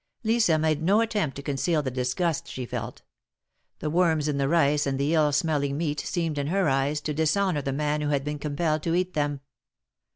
[0.23, 3.03] Lisa made no attempt to conceal the disgust she felt;
[3.77, 7.13] the worms in the rice, and the ill smelling meat, seemed in her eyes, to
[7.13, 9.41] dishonor the man who had been compelled to eat them.